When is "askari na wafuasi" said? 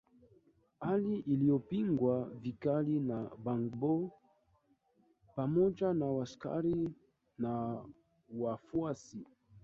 6.23-9.27